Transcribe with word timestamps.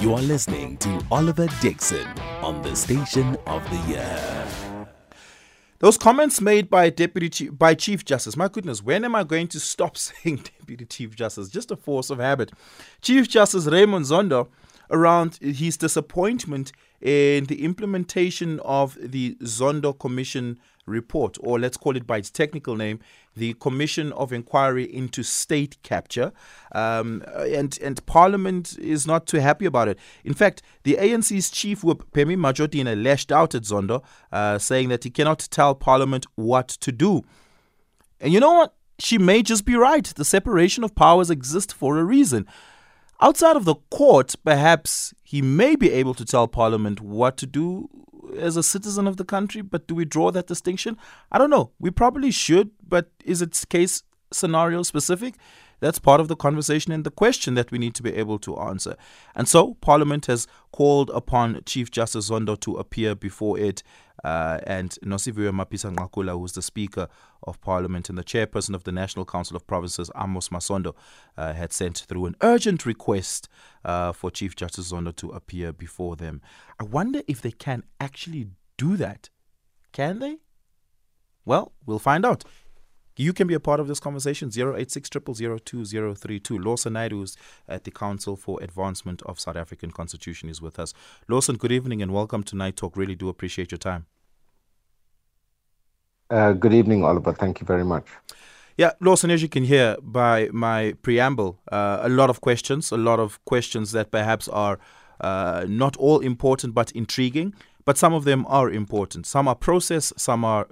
You 0.00 0.14
are 0.14 0.22
listening 0.22 0.78
to 0.78 1.00
Oliver 1.10 1.46
Dixon 1.60 2.06
on 2.42 2.60
the 2.62 2.74
Station 2.74 3.36
of 3.46 3.62
the 3.70 3.92
Year. 3.92 4.46
Those 5.78 5.98
comments 5.98 6.40
made 6.40 6.70
by 6.70 6.90
Deputy 6.90 7.28
Chief, 7.28 7.56
by 7.56 7.74
Chief 7.74 8.04
Justice, 8.04 8.36
my 8.36 8.48
goodness, 8.48 8.82
when 8.82 9.04
am 9.04 9.14
I 9.14 9.22
going 9.22 9.48
to 9.48 9.60
stop 9.60 9.96
saying 9.98 10.44
Deputy 10.58 10.86
Chief 10.86 11.14
Justice? 11.14 11.48
Just 11.48 11.70
a 11.70 11.76
force 11.76 12.10
of 12.10 12.18
habit. 12.18 12.52
Chief 13.00 13.28
Justice 13.28 13.66
Raymond 13.66 14.06
Zondo 14.06 14.48
around 14.90 15.36
his 15.40 15.76
disappointment 15.76 16.72
in 17.00 17.44
the 17.46 17.64
implementation 17.64 18.60
of 18.60 18.96
the 19.00 19.36
Zondo 19.42 19.98
Commission 19.98 20.58
report, 20.86 21.36
or 21.40 21.58
let's 21.58 21.76
call 21.76 21.96
it 21.96 22.06
by 22.06 22.18
its 22.18 22.30
technical 22.30 22.76
name, 22.76 23.00
the 23.36 23.54
Commission 23.54 24.12
of 24.12 24.32
Inquiry 24.32 24.84
into 24.84 25.22
State 25.22 25.76
Capture. 25.82 26.32
Um, 26.72 27.22
and, 27.36 27.78
and 27.80 28.04
Parliament 28.06 28.76
is 28.78 29.06
not 29.06 29.26
too 29.26 29.38
happy 29.38 29.64
about 29.64 29.88
it. 29.88 29.98
In 30.24 30.34
fact, 30.34 30.62
the 30.82 30.96
ANC's 30.96 31.50
chief 31.50 31.84
whip, 31.84 32.02
Pemmy 32.12 32.36
Majodina, 32.36 33.00
lashed 33.02 33.32
out 33.32 33.54
at 33.54 33.62
Zondo, 33.62 34.02
uh, 34.32 34.58
saying 34.58 34.88
that 34.88 35.04
he 35.04 35.10
cannot 35.10 35.48
tell 35.50 35.74
Parliament 35.74 36.26
what 36.34 36.68
to 36.68 36.92
do. 36.92 37.22
And 38.20 38.32
you 38.32 38.40
know 38.40 38.52
what? 38.52 38.74
She 38.98 39.18
may 39.18 39.42
just 39.42 39.64
be 39.64 39.74
right. 39.74 40.04
The 40.04 40.24
separation 40.24 40.84
of 40.84 40.94
powers 40.94 41.30
exists 41.30 41.72
for 41.72 41.98
a 41.98 42.04
reason. 42.04 42.46
Outside 43.20 43.56
of 43.56 43.64
the 43.64 43.76
court, 43.90 44.34
perhaps 44.44 45.14
he 45.22 45.42
may 45.42 45.76
be 45.76 45.90
able 45.92 46.14
to 46.14 46.24
tell 46.24 46.48
Parliament 46.48 47.00
what 47.00 47.36
to 47.38 47.46
do 47.46 47.88
as 48.38 48.56
a 48.56 48.62
citizen 48.62 49.06
of 49.06 49.16
the 49.16 49.24
country, 49.24 49.62
but 49.62 49.86
do 49.86 49.94
we 49.94 50.04
draw 50.04 50.30
that 50.30 50.46
distinction? 50.46 50.96
I 51.30 51.38
don't 51.38 51.50
know. 51.50 51.70
We 51.78 51.90
probably 51.90 52.30
should, 52.30 52.70
but 52.86 53.10
is 53.24 53.42
it 53.42 53.64
case 53.68 54.02
scenario 54.32 54.82
specific? 54.82 55.34
That's 55.82 55.98
part 55.98 56.20
of 56.20 56.28
the 56.28 56.36
conversation 56.36 56.92
and 56.92 57.02
the 57.02 57.10
question 57.10 57.54
that 57.54 57.72
we 57.72 57.78
need 57.78 57.96
to 57.96 58.04
be 58.04 58.14
able 58.14 58.38
to 58.38 58.56
answer. 58.56 58.94
And 59.34 59.48
so, 59.48 59.74
Parliament 59.80 60.26
has 60.26 60.46
called 60.70 61.10
upon 61.10 61.60
Chief 61.66 61.90
Justice 61.90 62.30
Zondo 62.30 62.58
to 62.60 62.76
appear 62.76 63.16
before 63.16 63.58
it. 63.58 63.82
Uh, 64.22 64.60
and 64.64 64.90
Nosiviwe 65.04 65.50
Mapisa 65.50 65.92
Nqakula, 65.92 66.38
who's 66.38 66.52
the 66.52 66.62
Speaker 66.62 67.08
of 67.42 67.60
Parliament 67.60 68.08
and 68.08 68.16
the 68.16 68.22
Chairperson 68.22 68.76
of 68.76 68.84
the 68.84 68.92
National 68.92 69.24
Council 69.24 69.56
of 69.56 69.66
Provinces, 69.66 70.08
Amos 70.16 70.50
Masondo, 70.50 70.94
uh, 71.36 71.52
had 71.52 71.72
sent 71.72 71.98
through 71.98 72.26
an 72.26 72.36
urgent 72.42 72.86
request 72.86 73.48
uh, 73.84 74.12
for 74.12 74.30
Chief 74.30 74.54
Justice 74.54 74.92
Zondo 74.92 75.14
to 75.16 75.30
appear 75.30 75.72
before 75.72 76.14
them. 76.14 76.40
I 76.78 76.84
wonder 76.84 77.22
if 77.26 77.42
they 77.42 77.50
can 77.50 77.82
actually 77.98 78.50
do 78.78 78.96
that. 78.98 79.30
Can 79.90 80.20
they? 80.20 80.36
Well, 81.44 81.72
we'll 81.84 81.98
find 81.98 82.24
out. 82.24 82.44
You 83.16 83.32
can 83.34 83.46
be 83.46 83.54
a 83.54 83.60
part 83.60 83.78
of 83.78 83.88
this 83.88 84.00
conversation. 84.00 84.50
086 84.54 85.10
2032. 85.10 86.58
Lawson 86.58 86.94
Naidoo, 86.94 87.10
who's 87.10 87.36
at 87.68 87.84
the 87.84 87.90
Council 87.90 88.36
for 88.36 88.62
Advancement 88.62 89.22
of 89.22 89.38
South 89.38 89.56
African 89.56 89.90
Constitution, 89.90 90.48
is 90.48 90.62
with 90.62 90.78
us. 90.78 90.94
Lawson, 91.28 91.56
good 91.56 91.72
evening 91.72 92.00
and 92.00 92.12
welcome 92.12 92.42
to 92.44 92.56
Night 92.56 92.76
Talk. 92.76 92.96
Really 92.96 93.14
do 93.14 93.28
appreciate 93.28 93.70
your 93.70 93.78
time. 93.78 94.06
Uh, 96.30 96.52
good 96.52 96.72
evening, 96.72 97.04
Oliver. 97.04 97.34
Thank 97.34 97.60
you 97.60 97.66
very 97.66 97.84
much. 97.84 98.06
Yeah, 98.78 98.92
Lawson, 99.00 99.30
as 99.30 99.42
you 99.42 99.48
can 99.48 99.64
hear 99.64 99.98
by 100.00 100.48
my 100.50 100.94
preamble, 101.02 101.60
uh, 101.70 101.98
a 102.02 102.08
lot 102.08 102.30
of 102.30 102.40
questions, 102.40 102.90
a 102.90 102.96
lot 102.96 103.20
of 103.20 103.44
questions 103.44 103.92
that 103.92 104.10
perhaps 104.10 104.48
are 104.48 104.78
uh, 105.20 105.66
not 105.68 105.94
all 105.98 106.20
important 106.20 106.72
but 106.72 106.90
intriguing, 106.92 107.52
but 107.84 107.98
some 107.98 108.14
of 108.14 108.24
them 108.24 108.46
are 108.48 108.70
important. 108.70 109.26
Some 109.26 109.46
are 109.46 109.54
process, 109.54 110.14
some 110.16 110.42
are 110.42 110.68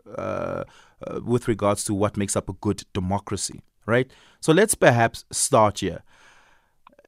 uh, 1.06 1.20
with 1.24 1.48
regards 1.48 1.84
to 1.84 1.94
what 1.94 2.16
makes 2.16 2.36
up 2.36 2.48
a 2.48 2.54
good 2.54 2.84
democracy, 2.92 3.62
right? 3.86 4.10
So 4.40 4.52
let's 4.52 4.74
perhaps 4.74 5.24
start 5.30 5.80
here. 5.80 6.02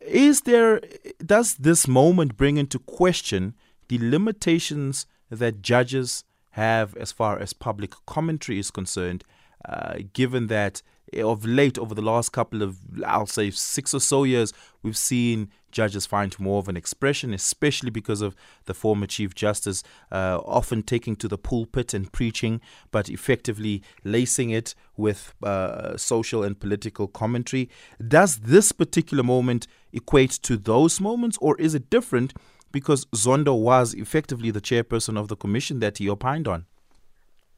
Is 0.01 0.43
there, 0.43 0.81
does 1.25 1.55
this 1.55 1.87
moment 1.87 2.37
bring 2.37 2.57
into 2.57 2.79
question 2.79 3.55
the 3.89 3.99
limitations 3.99 5.07
that 5.31 5.63
judges 5.63 6.25
have 6.51 6.97
as 6.97 7.13
far 7.13 7.39
as 7.39 7.53
public 7.53 7.95
commentary 8.07 8.59
is 8.59 8.71
concerned, 8.71 9.25
uh, 9.65 9.99
given 10.13 10.49
that 10.49 10.83
of 11.15 11.45
late, 11.45 11.79
over 11.79 11.95
the 11.95 12.03
last 12.03 12.31
couple 12.33 12.63
of, 12.63 12.79
I'll 13.05 13.27
say, 13.27 13.51
six 13.51 13.95
or 13.95 14.01
so 14.01 14.25
years, 14.25 14.53
we've 14.83 14.97
seen 14.97 15.51
judges 15.71 16.07
find 16.07 16.39
more 16.39 16.59
of 16.59 16.69
an 16.69 16.77
expression, 16.77 17.33
especially 17.35 17.91
because 17.91 18.21
of 18.21 18.37
the 18.67 18.75
former 18.75 19.07
Chief 19.07 19.35
Justice 19.35 19.83
uh, 20.11 20.39
often 20.45 20.83
taking 20.83 21.17
to 21.17 21.29
the 21.29 21.39
pulpit 21.39 21.95
and 21.95 22.13
preaching, 22.13 22.61
but 22.91 23.09
effectively 23.09 23.83
lacing 24.05 24.51
it 24.51 24.75
with 24.97 25.35
uh, 25.43 25.97
social 25.97 26.45
and 26.45 26.61
political 26.61 27.09
commentary. 27.09 27.69
Does 28.07 28.39
this 28.39 28.73
particular 28.73 29.23
moment 29.23 29.67
equate 29.93 30.33
to 30.43 30.57
those 30.57 31.01
moments, 31.01 31.39
or 31.41 31.59
is 31.59 31.75
it 31.75 31.91
different 31.91 32.35
because 32.71 33.05
Zondo 33.07 33.59
was 33.59 33.95
effectively 33.95 34.51
the 34.51 34.61
chairperson 34.61 35.19
of 35.19 35.29
the 35.29 35.37
commission 35.37 35.81
that 35.81 35.99
he 35.99 36.09
opined 36.09 36.49
on? 36.49 36.67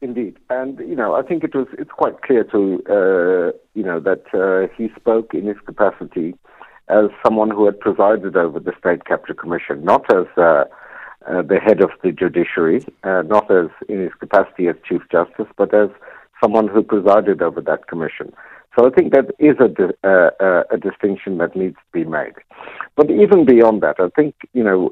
Indeed, 0.05 0.37
and 0.51 0.77
you 0.77 0.95
know, 0.95 1.15
I 1.15 1.23
think 1.23 1.43
it 1.43 1.55
was 1.55 1.65
it's 1.79 1.89
quite 1.89 2.21
clear 2.21 2.43
to 2.43 2.59
uh, 2.87 3.57
you 3.73 3.83
know 3.83 3.99
that 4.01 4.23
uh, 4.35 4.71
he 4.77 4.89
spoke 4.95 5.33
in 5.33 5.47
his 5.47 5.57
capacity 5.65 6.35
as 6.89 7.05
someone 7.25 7.49
who 7.49 7.65
had 7.65 7.79
presided 7.79 8.37
over 8.37 8.59
the 8.59 8.73
State 8.77 9.05
Capture 9.05 9.33
Commission, 9.33 9.83
not 9.83 10.03
as 10.13 10.27
uh, 10.37 10.65
uh 11.27 11.41
the 11.41 11.59
head 11.59 11.81
of 11.81 11.89
the 12.03 12.11
judiciary, 12.11 12.85
uh, 13.03 13.23
not 13.23 13.49
as 13.49 13.69
in 13.89 13.99
his 13.99 14.13
capacity 14.19 14.67
as 14.67 14.75
Chief 14.87 15.01
Justice, 15.11 15.47
but 15.57 15.73
as 15.73 15.89
someone 16.39 16.67
who 16.67 16.83
presided 16.83 17.41
over 17.41 17.59
that 17.61 17.87
commission. 17.87 18.31
So 18.77 18.85
I 18.85 18.91
think 18.91 19.11
that 19.11 19.31
is 19.39 19.55
a, 19.59 19.69
di- 19.69 19.97
uh, 20.03 20.63
a 20.69 20.77
distinction 20.77 21.39
that 21.39 21.55
needs 21.55 21.77
to 21.77 21.91
be 21.93 22.03
made. 22.03 22.35
But 22.95 23.09
even 23.09 23.43
beyond 23.45 23.81
that, 23.81 23.95
I 23.97 24.09
think 24.15 24.35
you 24.53 24.63
know, 24.63 24.91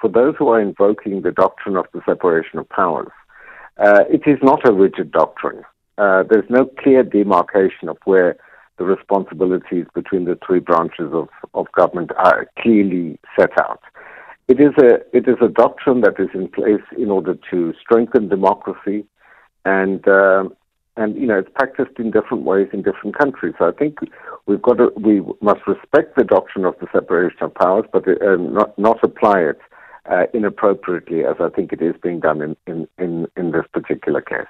for 0.00 0.08
those 0.08 0.36
who 0.38 0.48
are 0.48 0.60
invoking 0.60 1.20
the 1.20 1.32
doctrine 1.32 1.76
of 1.76 1.84
the 1.92 2.00
separation 2.06 2.58
of 2.58 2.66
powers 2.70 3.12
uh, 3.78 4.04
it 4.10 4.22
is 4.26 4.38
not 4.42 4.66
a 4.68 4.72
rigid 4.72 5.12
doctrine. 5.12 5.62
Uh, 5.98 6.24
there's 6.28 6.48
no 6.48 6.66
clear 6.78 7.02
demarcation 7.02 7.88
of 7.88 7.98
where 8.04 8.36
the 8.78 8.84
responsibilities 8.84 9.86
between 9.94 10.24
the 10.24 10.38
three 10.44 10.58
branches 10.58 11.10
of, 11.12 11.28
of 11.54 11.66
government 11.72 12.10
are 12.16 12.48
clearly 12.58 13.18
set 13.38 13.50
out. 13.60 13.80
It 14.48 14.60
is 14.60 14.72
a 14.82 14.96
it 15.16 15.28
is 15.28 15.36
a 15.40 15.48
doctrine 15.48 16.00
that 16.00 16.18
is 16.18 16.28
in 16.34 16.48
place 16.48 16.82
in 16.98 17.10
order 17.10 17.38
to 17.50 17.72
strengthen 17.80 18.28
democracy, 18.28 19.04
and 19.64 20.06
uh, 20.08 20.44
and 20.96 21.14
you 21.16 21.26
know 21.26 21.38
it's 21.38 21.50
practiced 21.54 21.98
in 21.98 22.10
different 22.10 22.42
ways 22.42 22.68
in 22.72 22.82
different 22.82 23.16
countries. 23.16 23.54
So 23.58 23.68
I 23.68 23.72
think 23.72 23.98
we've 24.46 24.60
got 24.60 24.78
to 24.78 24.90
we 24.96 25.22
must 25.40 25.60
respect 25.66 26.16
the 26.16 26.24
doctrine 26.24 26.64
of 26.64 26.74
the 26.80 26.88
separation 26.92 27.38
of 27.42 27.54
powers, 27.54 27.84
but 27.92 28.06
uh, 28.08 28.36
not 28.36 28.76
not 28.78 28.98
apply 29.04 29.40
it 29.40 29.58
uh, 30.10 30.24
inappropriately, 30.34 31.24
as 31.24 31.36
I 31.40 31.48
think 31.48 31.72
it 31.72 31.80
is 31.80 31.94
being 32.02 32.20
done 32.20 32.42
in, 32.42 32.56
in, 32.66 32.88
in, 32.98 33.26
in 33.36 33.52
this 33.52 33.64
particular 33.72 34.20
case. 34.20 34.46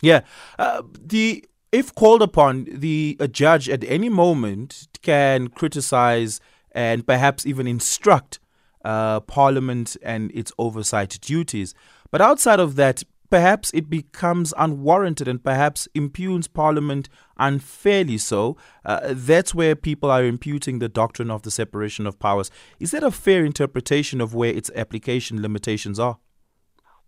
Yeah. 0.00 0.20
Uh, 0.58 0.82
the 0.98 1.44
if 1.72 1.92
called 1.94 2.22
upon, 2.22 2.66
the 2.70 3.16
a 3.18 3.26
judge 3.26 3.68
at 3.68 3.82
any 3.84 4.08
moment 4.08 4.86
can 5.02 5.48
criticize 5.48 6.40
and 6.70 7.04
perhaps 7.06 7.46
even 7.46 7.66
instruct 7.66 8.38
uh, 8.84 9.20
Parliament 9.20 9.96
and 10.02 10.30
its 10.32 10.52
oversight 10.58 11.18
duties. 11.20 11.74
But 12.10 12.20
outside 12.20 12.60
of 12.60 12.76
that, 12.76 13.02
perhaps 13.34 13.72
it 13.74 13.90
becomes 13.90 14.54
unwarranted 14.56 15.26
and 15.26 15.42
perhaps 15.42 15.88
impugns 15.92 16.46
Parliament 16.46 17.08
unfairly 17.36 18.16
so. 18.16 18.56
Uh, 18.84 19.00
that's 19.08 19.52
where 19.52 19.74
people 19.74 20.08
are 20.08 20.22
imputing 20.22 20.78
the 20.78 20.88
doctrine 20.88 21.32
of 21.32 21.42
the 21.42 21.50
separation 21.50 22.06
of 22.06 22.16
powers. 22.20 22.48
Is 22.78 22.92
that 22.92 23.02
a 23.02 23.10
fair 23.10 23.44
interpretation 23.44 24.20
of 24.20 24.34
where 24.34 24.54
its 24.54 24.70
application 24.76 25.42
limitations 25.42 25.98
are? 25.98 26.18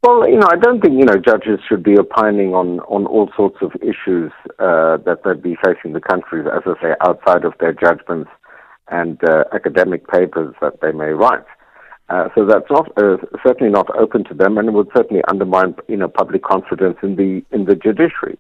Well, 0.03 0.29
you 0.29 0.35
know, 0.35 0.49
I 0.51 0.57
don't 0.57 0.81
think 0.81 0.95
you 0.95 1.05
know 1.05 1.15
judges 1.15 1.61
should 1.69 1.85
be 1.85 1.97
opining 1.97 2.55
on 2.55 2.81
on 2.81 3.07
all 3.07 3.31
sorts 3.37 3.59
of 3.63 3.71
issues 3.77 4.33
uh, 4.59 4.97
that 5.07 5.21
they'd 5.25 5.41
be 5.41 5.57
facing 5.65 5.93
the 5.93 6.01
country, 6.01 6.41
as 6.41 6.63
I 6.67 6.75
say, 6.83 6.95
outside 7.07 7.45
of 7.45 7.53
their 7.61 7.73
judgments 7.73 8.31
and 8.89 9.17
uh, 9.31 9.45
academic 9.55 10.09
papers 10.09 10.57
that 10.61 10.81
they 10.83 10.91
may 10.91 11.11
write. 11.11 11.47
Uh, 12.09 12.29
so 12.35 12.47
that's 12.47 12.71
not 12.71 12.87
uh, 12.97 13.17
certainly 13.45 13.73
not 13.73 13.89
open 13.99 14.23
to 14.25 14.35
them, 14.35 14.59
and 14.59 14.69
it 14.69 14.73
would 14.73 14.89
certainly 14.97 15.23
undermine 15.29 15.75
you 15.89 15.97
know 15.97 16.09
public 16.09 16.43
confidence 16.43 16.97
in 17.03 17.17
the 17.17 17.45
in 17.51 17.65
the 17.65 17.75
judiciary. 17.75 18.39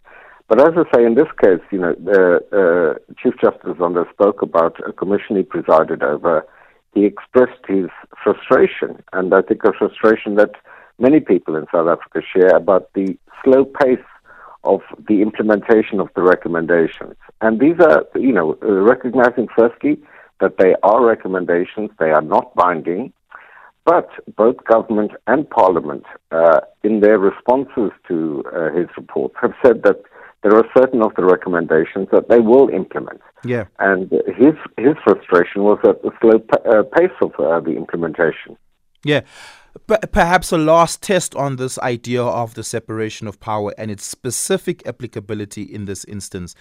But 0.48 0.60
as 0.60 0.74
I 0.76 0.96
say, 0.96 1.04
in 1.04 1.16
this 1.16 1.26
case, 1.42 1.60
you 1.72 1.80
know, 1.80 1.94
the 1.94 2.38
uh, 2.54 3.12
Chief 3.20 3.34
Justice 3.40 3.76
Zondo 3.78 4.08
spoke 4.12 4.42
about 4.42 4.76
a 4.88 4.92
commission 4.92 5.36
he 5.36 5.42
presided 5.42 6.04
over. 6.04 6.46
He 6.94 7.04
expressed 7.04 7.66
his 7.66 7.86
frustration, 8.22 9.02
and 9.12 9.34
I 9.34 9.42
think 9.42 9.64
a 9.64 9.72
frustration 9.72 10.36
that 10.36 10.52
many 10.98 11.18
people 11.18 11.56
in 11.56 11.66
South 11.72 11.88
Africa 11.88 12.22
share 12.32 12.56
about 12.56 12.92
the 12.94 13.18
slow 13.42 13.64
pace 13.64 13.98
of 14.62 14.80
the 15.08 15.22
implementation 15.22 16.00
of 16.00 16.08
the 16.14 16.22
recommendations. 16.22 17.14
And 17.40 17.60
these 17.60 17.78
are, 17.80 18.04
you 18.14 18.32
know, 18.32 18.56
recognizing 18.62 19.48
firstly 19.56 19.98
that 20.40 20.58
they 20.58 20.74
are 20.82 21.04
recommendations, 21.04 21.90
they 21.98 22.10
are 22.10 22.22
not 22.22 22.54
binding, 22.54 23.12
but 23.86 24.10
both 24.36 24.56
government 24.64 25.12
and 25.28 25.48
parliament, 25.48 26.04
uh, 26.32 26.60
in 26.82 27.00
their 27.00 27.18
responses 27.18 27.92
to 28.08 28.44
uh, 28.52 28.76
his 28.76 28.88
report, 28.96 29.32
have 29.40 29.54
said 29.64 29.84
that 29.84 30.02
there 30.42 30.54
are 30.56 30.64
certain 30.76 31.02
of 31.02 31.14
the 31.16 31.24
recommendations 31.24 32.08
that 32.12 32.28
they 32.28 32.40
will 32.40 32.68
implement. 32.68 33.20
Yeah. 33.44 33.64
And 33.78 34.10
his 34.10 34.54
his 34.76 34.94
frustration 35.04 35.62
was 35.62 35.78
at 35.84 36.02
the 36.02 36.10
slow 36.20 36.38
uh, 36.52 36.82
pace 36.96 37.16
of 37.22 37.32
uh, 37.38 37.60
the 37.60 37.76
implementation. 37.76 38.56
Yeah. 39.04 39.22
But 39.86 40.10
perhaps 40.10 40.52
a 40.52 40.58
last 40.58 41.02
test 41.02 41.34
on 41.34 41.56
this 41.56 41.78
idea 41.78 42.22
of 42.22 42.54
the 42.54 42.64
separation 42.64 43.28
of 43.28 43.40
power 43.40 43.72
and 43.78 43.90
its 43.90 44.04
specific 44.04 44.86
applicability 44.86 45.62
in 45.62 45.84
this 45.84 46.04
instance. 46.04 46.54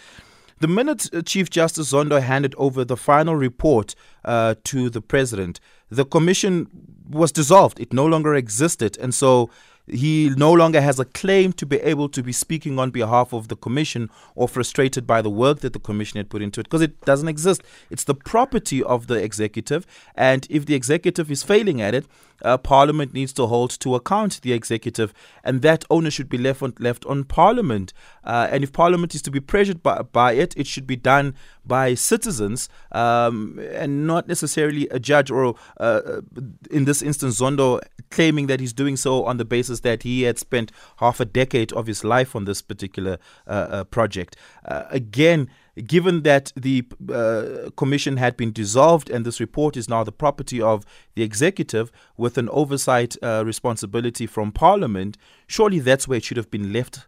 The 0.59 0.67
minute 0.67 1.09
uh, 1.13 1.21
Chief 1.21 1.49
Justice 1.49 1.91
Zondo 1.91 2.21
handed 2.21 2.55
over 2.57 2.85
the 2.85 2.95
final 2.95 3.35
report 3.35 3.93
uh, 4.23 4.55
to 4.65 4.89
the 4.89 5.01
president, 5.01 5.59
the 5.95 6.05
commission 6.05 6.67
was 7.09 7.31
dissolved. 7.31 7.79
It 7.79 7.93
no 7.93 8.05
longer 8.05 8.35
existed. 8.35 8.97
And 8.99 9.13
so 9.13 9.49
he 9.87 10.31
no 10.35 10.51
longer 10.51 10.81
has 10.81 10.99
a 10.99 11.05
claim 11.05 11.53
to 11.53 11.65
be 11.65 11.77
able 11.77 12.09
to 12.09 12.23
be 12.23 12.31
speaking 12.31 12.79
on 12.79 12.89
behalf 12.89 13.33
of 13.33 13.47
the 13.49 13.55
commission 13.55 14.09
or 14.33 14.47
frustrated 14.47 15.05
by 15.05 15.21
the 15.21 15.29
work 15.29 15.59
that 15.59 15.73
the 15.73 15.79
commission 15.79 16.17
had 16.17 16.29
put 16.29 16.41
into 16.41 16.59
it 16.59 16.63
because 16.63 16.81
it 16.81 16.99
doesn't 17.01 17.27
exist. 17.27 17.61
It's 17.89 18.03
the 18.03 18.15
property 18.15 18.81
of 18.81 19.07
the 19.07 19.15
executive, 19.15 19.85
and 20.15 20.47
if 20.49 20.65
the 20.65 20.73
executive 20.73 21.29
is 21.29 21.43
failing 21.43 21.81
at 21.81 21.93
it, 21.93 22.07
uh, 22.43 22.57
Parliament 22.57 23.13
needs 23.13 23.33
to 23.33 23.47
hold 23.47 23.71
to 23.79 23.95
account 23.95 24.41
the 24.41 24.53
executive, 24.53 25.13
and 25.43 25.61
that 25.61 25.85
onus 25.89 26.13
should 26.13 26.29
be 26.29 26.37
left 26.37 26.61
on, 26.61 26.73
left 26.79 27.05
on 27.05 27.23
Parliament. 27.23 27.93
Uh, 28.23 28.47
and 28.51 28.63
if 28.63 28.71
Parliament 28.71 29.15
is 29.15 29.21
to 29.21 29.31
be 29.31 29.39
pressured 29.39 29.81
by, 29.81 30.01
by 30.01 30.33
it, 30.33 30.53
it 30.57 30.67
should 30.67 30.87
be 30.87 30.95
done 30.95 31.35
by 31.65 31.93
citizens 31.93 32.69
um, 32.91 33.59
and 33.73 34.05
not 34.05 34.27
necessarily 34.27 34.87
a 34.89 34.99
judge 34.99 35.31
or, 35.31 35.55
uh, 35.79 36.21
in 36.69 36.85
this 36.85 37.01
instance, 37.01 37.39
Zondo 37.39 37.81
claiming 38.11 38.47
that 38.47 38.59
he's 38.59 38.73
doing 38.73 38.97
so 38.97 39.25
on 39.25 39.37
the 39.37 39.45
basis 39.45 39.81
that 39.81 40.03
he 40.03 40.23
had 40.23 40.37
spent 40.37 40.71
half 40.97 41.19
a 41.19 41.25
decade 41.25 41.71
of 41.73 41.87
his 41.87 42.03
life 42.03 42.35
on 42.35 42.45
this 42.45 42.61
particular 42.61 43.17
uh, 43.47 43.51
uh, 43.51 43.83
project. 43.85 44.35
Uh, 44.65 44.83
again, 44.89 45.49
given 45.83 46.23
that 46.23 46.53
the 46.55 46.83
uh, 47.13 47.69
commission 47.75 48.17
had 48.17 48.37
been 48.37 48.51
dissolved 48.51 49.09
and 49.09 49.25
this 49.25 49.39
report 49.39 49.75
is 49.75 49.89
now 49.89 50.03
the 50.03 50.11
property 50.11 50.61
of 50.61 50.85
the 51.15 51.23
executive 51.23 51.91
with 52.17 52.37
an 52.37 52.49
oversight 52.49 53.15
uh, 53.21 53.43
responsibility 53.45 54.25
from 54.25 54.51
parliament, 54.51 55.17
surely 55.47 55.79
that's 55.79 56.07
where 56.07 56.17
it 56.17 56.23
should 56.23 56.37
have 56.37 56.51
been 56.51 56.71
left. 56.71 57.07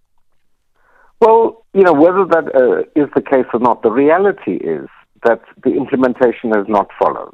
Well, 1.20 1.66
you 1.74 1.82
know, 1.82 1.94
whether 1.94 2.26
that 2.26 2.54
uh, 2.54 3.02
is 3.02 3.10
the 3.16 3.22
case 3.22 3.46
or 3.54 3.60
not, 3.60 3.82
the 3.82 3.92
reality 3.92 4.56
is 4.56 4.88
that 5.24 5.42
the 5.64 5.72
implementation 5.72 6.52
has 6.52 6.66
not 6.68 6.90
followed. 7.00 7.34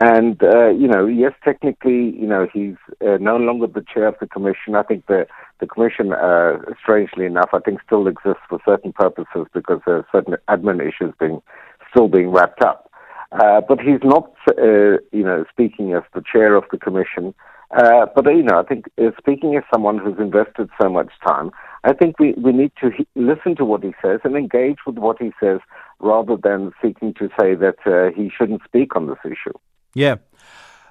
And, 0.00 0.40
uh, 0.44 0.68
you 0.68 0.86
know, 0.86 1.06
yes, 1.06 1.32
technically, 1.44 2.16
you 2.16 2.26
know, 2.28 2.46
he's 2.52 2.76
uh, 3.04 3.16
no 3.20 3.36
longer 3.36 3.66
the 3.66 3.84
chair 3.92 4.06
of 4.06 4.14
the 4.20 4.28
commission. 4.28 4.76
I 4.76 4.84
think 4.84 5.06
the, 5.06 5.26
the 5.58 5.66
commission, 5.66 6.12
uh, 6.12 6.58
strangely 6.80 7.26
enough, 7.26 7.50
I 7.52 7.58
think 7.58 7.80
still 7.84 8.06
exists 8.06 8.42
for 8.48 8.60
certain 8.64 8.92
purposes 8.92 9.46
because 9.52 9.80
there 9.86 9.96
are 9.96 10.06
certain 10.12 10.36
admin 10.48 10.80
issues 10.80 11.12
being 11.18 11.42
still 11.90 12.06
being 12.06 12.30
wrapped 12.30 12.62
up. 12.62 12.92
Uh, 13.32 13.60
but 13.60 13.80
he's 13.80 13.98
not, 14.04 14.32
uh, 14.50 15.02
you 15.10 15.24
know, 15.24 15.44
speaking 15.50 15.94
as 15.94 16.04
the 16.14 16.22
chair 16.32 16.54
of 16.54 16.62
the 16.70 16.78
commission. 16.78 17.34
Uh, 17.76 18.06
but, 18.14 18.24
you 18.26 18.42
know, 18.44 18.60
I 18.60 18.62
think 18.62 18.86
speaking 19.18 19.56
as 19.56 19.64
someone 19.72 19.98
who's 19.98 20.18
invested 20.18 20.70
so 20.80 20.88
much 20.88 21.10
time, 21.26 21.50
I 21.82 21.92
think 21.92 22.20
we, 22.20 22.34
we 22.34 22.52
need 22.52 22.70
to 22.80 22.90
he- 22.90 23.08
listen 23.16 23.56
to 23.56 23.64
what 23.64 23.82
he 23.82 23.94
says 24.00 24.20
and 24.22 24.36
engage 24.36 24.78
with 24.86 24.96
what 24.96 25.20
he 25.20 25.32
says 25.40 25.58
rather 25.98 26.36
than 26.36 26.70
seeking 26.80 27.14
to 27.14 27.28
say 27.38 27.56
that 27.56 28.12
he 28.16 28.30
shouldn't 28.30 28.62
speak 28.64 28.94
on 28.94 29.08
this 29.08 29.18
issue. 29.24 29.58
Yeah. 29.94 30.16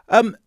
Um, 0.10 0.38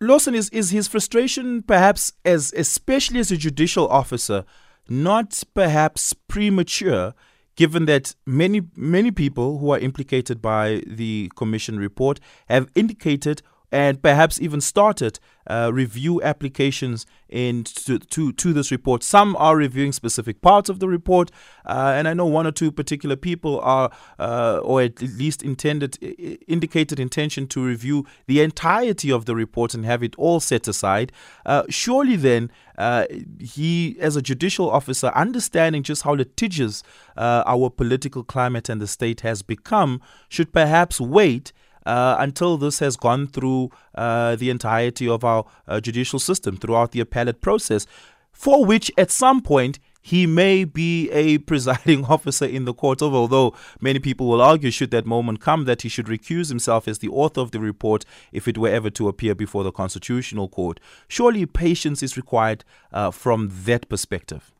Lawson, 0.00 0.34
is, 0.34 0.50
is 0.50 0.70
his 0.70 0.88
frustration 0.88 1.62
perhaps 1.62 2.12
as 2.24 2.52
especially 2.56 3.20
as 3.20 3.30
a 3.30 3.36
judicial 3.36 3.88
officer 3.88 4.44
not 4.88 5.42
perhaps 5.54 6.12
premature 6.28 7.14
given 7.56 7.86
that 7.86 8.14
many 8.26 8.62
many 8.76 9.10
people 9.10 9.58
who 9.58 9.70
are 9.70 9.78
implicated 9.78 10.42
by 10.42 10.82
the 10.86 11.30
commission 11.36 11.78
report 11.78 12.20
have 12.48 12.68
indicated 12.74 13.40
and 13.72 14.02
perhaps 14.02 14.40
even 14.40 14.60
started 14.60 15.18
uh, 15.46 15.70
review 15.72 16.22
applications 16.22 17.06
in 17.28 17.64
to, 17.64 17.98
to, 17.98 18.32
to, 18.32 18.52
this 18.52 18.70
report. 18.70 19.02
Some 19.02 19.34
are 19.36 19.56
reviewing 19.56 19.92
specific 19.92 20.40
parts 20.40 20.68
of 20.68 20.78
the 20.78 20.88
report, 20.88 21.30
uh, 21.66 21.92
and 21.96 22.06
I 22.06 22.14
know 22.14 22.26
one 22.26 22.46
or 22.46 22.52
two 22.52 22.70
particular 22.70 23.16
people 23.16 23.60
are, 23.60 23.90
uh, 24.18 24.60
or 24.62 24.82
at 24.82 25.02
least 25.02 25.42
intended, 25.42 25.98
indicated 26.46 27.00
intention 27.00 27.46
to 27.48 27.64
review 27.64 28.06
the 28.26 28.40
entirety 28.40 29.10
of 29.10 29.24
the 29.24 29.34
report 29.34 29.74
and 29.74 29.84
have 29.84 30.02
it 30.02 30.14
all 30.16 30.40
set 30.40 30.68
aside. 30.68 31.12
Uh, 31.44 31.64
surely, 31.68 32.16
then, 32.16 32.50
uh, 32.78 33.06
he, 33.40 33.96
as 34.00 34.16
a 34.16 34.22
judicial 34.22 34.70
officer, 34.70 35.08
understanding 35.14 35.82
just 35.82 36.02
how 36.02 36.12
litigious 36.12 36.82
our 37.16 37.70
political 37.70 38.24
climate 38.24 38.68
and 38.68 38.80
the 38.80 38.86
state 38.86 39.20
has 39.20 39.42
become, 39.42 40.00
should 40.28 40.52
perhaps 40.52 41.00
wait 41.00 41.52
uh, 41.86 42.16
until 42.18 42.56
this 42.56 42.78
has 42.78 42.96
gone 42.96 43.26
through 43.26 43.70
uh, 43.94 44.36
the 44.36 44.50
entirety 44.50 45.08
of 45.08 45.24
our 45.24 45.44
uh, 45.66 45.80
judicial 45.80 46.18
system 46.18 46.56
throughout 46.56 46.92
the 46.92 47.00
appellate 47.00 47.40
process, 47.40 47.86
for 48.32 48.64
which 48.64 48.90
at 48.98 49.10
some 49.10 49.40
point 49.40 49.78
he 50.04 50.26
may 50.26 50.64
be 50.64 51.10
a 51.10 51.38
presiding 51.50 52.04
officer 52.04 52.44
in 52.44 52.66
the 52.66 52.74
court 52.74 53.00
of, 53.00 53.14
although 53.14 53.54
many 53.80 53.98
people 53.98 54.28
will 54.28 54.42
argue, 54.42 54.70
should 54.70 54.90
that 54.90 55.06
moment 55.06 55.40
come, 55.40 55.64
that 55.64 55.82
he 55.82 55.88
should 55.88 56.06
recuse 56.06 56.50
himself 56.50 56.86
as 56.86 56.98
the 56.98 57.08
author 57.08 57.40
of 57.40 57.52
the 57.52 57.60
report 57.60 58.04
if 58.30 58.46
it 58.46 58.58
were 58.58 58.68
ever 58.68 58.90
to 58.90 59.08
appear 59.08 59.34
before 59.34 59.64
the 59.64 59.72
Constitutional 59.72 60.46
Court. 60.46 60.78
Surely 61.08 61.46
patience 61.46 62.02
is 62.02 62.18
required 62.18 62.64
uh, 62.92 63.10
from 63.10 63.50
that 63.64 63.88
perspective. 63.88 64.52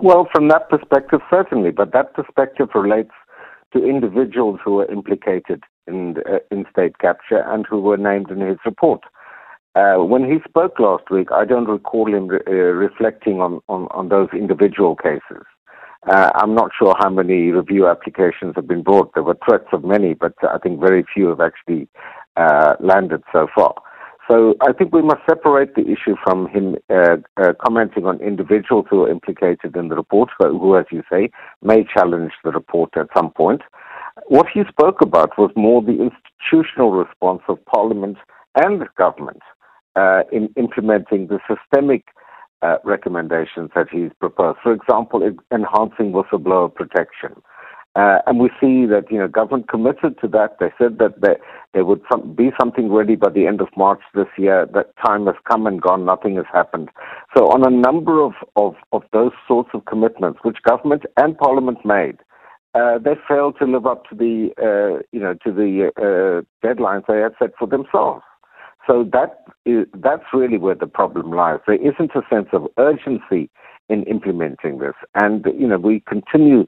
Well, 0.00 0.28
from 0.32 0.48
that 0.48 0.70
perspective, 0.70 1.20
certainly, 1.28 1.70
but 1.70 1.92
that 1.92 2.14
perspective 2.14 2.68
relates 2.74 3.10
to 3.72 3.84
individuals 3.84 4.60
who 4.64 4.78
are 4.80 4.90
implicated 4.90 5.64
in, 5.86 6.16
uh, 6.30 6.38
in 6.50 6.64
state 6.70 6.98
capture 6.98 7.42
and 7.46 7.66
who 7.68 7.80
were 7.80 7.96
named 7.96 8.30
in 8.30 8.40
his 8.40 8.58
report. 8.64 9.00
Uh, 9.74 9.96
when 9.96 10.30
he 10.30 10.38
spoke 10.46 10.78
last 10.78 11.10
week, 11.10 11.28
I 11.32 11.44
don't 11.44 11.68
recall 11.68 12.14
him 12.14 12.28
re- 12.28 12.40
uh, 12.46 12.50
reflecting 12.50 13.40
on, 13.40 13.60
on, 13.68 13.88
on, 13.90 14.10
those 14.10 14.28
individual 14.34 14.96
cases. 14.96 15.44
Uh, 16.06 16.30
I'm 16.34 16.54
not 16.54 16.72
sure 16.78 16.94
how 16.98 17.08
many 17.08 17.52
review 17.52 17.88
applications 17.88 18.54
have 18.56 18.68
been 18.68 18.82
brought. 18.82 19.14
There 19.14 19.22
were 19.22 19.38
threats 19.48 19.68
of 19.72 19.84
many, 19.84 20.12
but 20.12 20.34
I 20.42 20.58
think 20.58 20.80
very 20.80 21.04
few 21.14 21.28
have 21.28 21.40
actually 21.40 21.88
uh, 22.36 22.74
landed 22.80 23.22
so 23.32 23.46
far. 23.54 23.74
So 24.30 24.54
I 24.60 24.72
think 24.72 24.94
we 24.94 25.02
must 25.02 25.20
separate 25.28 25.74
the 25.74 25.82
issue 25.82 26.16
from 26.22 26.48
him 26.48 26.76
uh, 26.90 27.16
uh, 27.36 27.52
commenting 27.64 28.06
on 28.06 28.20
individuals 28.20 28.86
who 28.88 29.02
are 29.04 29.10
implicated 29.10 29.74
in 29.74 29.88
the 29.88 29.96
report, 29.96 30.30
who, 30.38 30.76
as 30.76 30.86
you 30.90 31.02
say, 31.10 31.30
may 31.62 31.84
challenge 31.84 32.32
the 32.44 32.50
report 32.50 32.90
at 32.96 33.08
some 33.16 33.30
point. 33.30 33.62
What 34.26 34.46
he 34.52 34.62
spoke 34.68 35.00
about 35.00 35.38
was 35.38 35.50
more 35.56 35.82
the 35.82 36.10
institutional 36.10 36.92
response 36.92 37.42
of 37.48 37.64
Parliament 37.66 38.18
and 38.56 38.80
the 38.80 38.88
government 38.96 39.42
uh, 39.96 40.22
in 40.30 40.52
implementing 40.56 41.28
the 41.28 41.38
systemic 41.48 42.04
uh, 42.62 42.76
recommendations 42.84 43.70
that 43.74 43.88
he's 43.90 44.10
proposed. 44.20 44.58
For 44.62 44.72
example, 44.72 45.22
enhancing 45.50 46.12
whistleblower 46.12 46.72
protection. 46.72 47.42
Uh, 47.94 48.18
and 48.26 48.38
we 48.38 48.48
see 48.58 48.86
that 48.86 49.04
you 49.10 49.18
know 49.18 49.28
government 49.28 49.68
committed 49.68 50.18
to 50.20 50.28
that. 50.28 50.56
They 50.58 50.72
said 50.78 50.98
that 50.98 51.20
there, 51.20 51.36
there 51.74 51.84
would 51.84 52.00
some, 52.10 52.34
be 52.34 52.50
something 52.58 52.90
ready 52.90 53.16
by 53.16 53.28
the 53.28 53.46
end 53.46 53.60
of 53.60 53.68
March 53.76 54.00
this 54.14 54.28
year. 54.38 54.66
That 54.72 54.94
time 55.04 55.26
has 55.26 55.34
come 55.50 55.66
and 55.66 55.80
gone. 55.80 56.06
Nothing 56.06 56.36
has 56.36 56.46
happened. 56.50 56.88
So 57.36 57.48
on 57.48 57.66
a 57.66 57.70
number 57.70 58.22
of, 58.22 58.32
of, 58.56 58.76
of 58.92 59.02
those 59.12 59.32
sorts 59.46 59.70
of 59.74 59.84
commitments, 59.84 60.38
which 60.42 60.56
government 60.66 61.02
and 61.18 61.36
parliament 61.36 61.84
made, 61.84 62.16
uh, 62.74 62.98
they 62.98 63.14
failed 63.28 63.56
to 63.58 63.66
live 63.66 63.86
up 63.86 64.04
to 64.08 64.14
the 64.14 64.50
uh, 64.58 65.02
you 65.12 65.20
know 65.20 65.34
to 65.44 65.52
the 65.52 65.90
uh, 65.96 66.66
deadlines 66.66 67.04
they 67.06 67.18
had 67.18 67.32
set 67.38 67.50
for 67.58 67.66
themselves. 67.66 68.22
So 68.86 69.08
that 69.12 69.44
is, 69.64 69.86
that's 69.94 70.24
really 70.32 70.58
where 70.58 70.74
the 70.74 70.86
problem 70.86 71.30
lies. 71.30 71.60
There 71.66 71.76
isn't 71.76 72.12
a 72.14 72.22
sense 72.28 72.48
of 72.52 72.66
urgency 72.78 73.48
in 73.88 74.02
implementing 74.04 74.78
this, 74.78 74.94
and 75.14 75.44
you 75.58 75.66
know 75.66 75.78
we 75.78 76.02
continue 76.08 76.66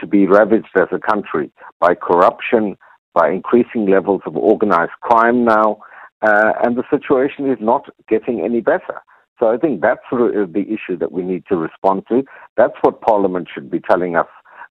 to 0.00 0.06
be 0.06 0.26
ravaged 0.26 0.76
as 0.76 0.88
a 0.90 0.98
country 0.98 1.52
by 1.80 1.94
corruption, 1.94 2.76
by 3.14 3.30
increasing 3.30 3.86
levels 3.86 4.22
of 4.26 4.36
organized 4.36 4.92
crime 5.02 5.44
now, 5.44 5.78
uh, 6.22 6.52
and 6.64 6.76
the 6.76 6.82
situation 6.90 7.48
is 7.48 7.58
not 7.60 7.88
getting 8.08 8.40
any 8.40 8.60
better. 8.60 9.02
So 9.38 9.52
I 9.52 9.56
think 9.56 9.80
that's 9.80 10.00
the 10.10 10.64
issue 10.68 10.96
that 10.98 11.12
we 11.12 11.22
need 11.22 11.44
to 11.48 11.56
respond 11.56 12.04
to. 12.08 12.22
That's 12.56 12.74
what 12.82 13.00
Parliament 13.00 13.48
should 13.52 13.70
be 13.70 13.80
telling 13.80 14.16
us 14.16 14.26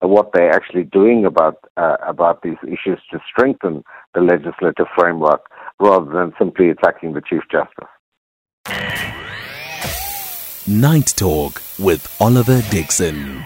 what 0.00 0.30
they're 0.32 0.52
actually 0.52 0.84
doing 0.84 1.24
about 1.24 1.58
uh, 1.76 1.96
about 2.06 2.42
these 2.42 2.58
issues 2.64 3.00
to 3.10 3.18
strengthen 3.30 3.82
the 4.14 4.20
legislative 4.20 4.86
framework 4.96 5.46
rather 5.80 6.10
than 6.12 6.32
simply 6.38 6.70
attacking 6.70 7.14
the 7.14 7.22
Chief 7.22 7.42
Justice. 7.50 7.88
Night 10.68 11.14
Talk 11.16 11.62
with 11.78 12.14
Oliver 12.20 12.60
Dixon. 12.70 13.44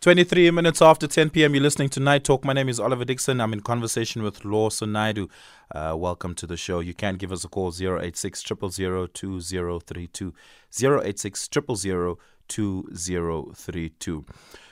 23 0.00 0.52
minutes 0.52 0.80
after 0.80 1.08
10 1.08 1.30
p.m., 1.30 1.54
you're 1.54 1.62
listening 1.62 1.88
to 1.88 2.00
Night 2.00 2.22
Talk. 2.22 2.44
My 2.44 2.52
name 2.52 2.68
is 2.68 2.78
Oliver 2.78 3.04
Dixon. 3.04 3.40
I'm 3.40 3.52
in 3.52 3.60
conversation 3.60 4.22
with 4.22 4.44
Lawson 4.44 4.90
Naidoo. 4.90 5.28
Uh, 5.74 5.94
welcome 5.98 6.34
to 6.36 6.46
the 6.46 6.56
show. 6.56 6.78
You 6.78 6.94
can 6.94 7.16
give 7.16 7.32
us 7.32 7.44
a 7.44 7.48
call 7.48 7.74
086 7.76 8.44
000 8.70 9.08
2032. 9.08 10.34
086 10.72 11.48
000 11.76 12.18
2032. 12.48 14.24